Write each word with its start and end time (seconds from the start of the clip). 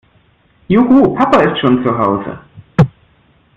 Juhu, 0.67 1.13
Papa 1.13 1.41
ist 1.41 1.59
schon 1.59 1.83
zu 1.83 1.95
Hause! 1.95 2.39